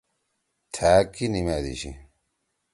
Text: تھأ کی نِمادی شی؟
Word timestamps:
تھأ 0.73 0.93
کی 1.13 1.25
نِمادی 1.33 1.75
شی؟ 1.81 1.91